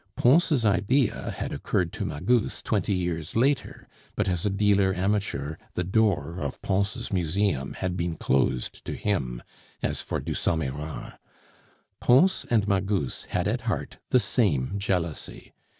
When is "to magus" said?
1.93-2.63